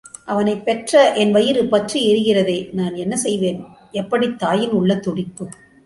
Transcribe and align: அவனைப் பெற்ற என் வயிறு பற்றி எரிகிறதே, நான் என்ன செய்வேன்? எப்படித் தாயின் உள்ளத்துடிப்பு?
அவனைப் 0.25 0.65
பெற்ற 0.65 1.13
என் 1.13 1.31
வயிறு 1.31 1.65
பற்றி 1.65 2.13
எரிகிறதே, 2.13 2.73
நான் 2.73 2.95
என்ன 2.95 3.17
செய்வேன்? 3.17 3.63
எப்படித் 3.91 4.39
தாயின் 4.39 4.71
உள்ளத்துடிப்பு? 4.71 5.47